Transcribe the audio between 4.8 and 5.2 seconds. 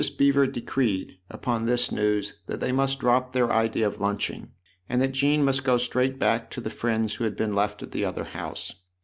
and that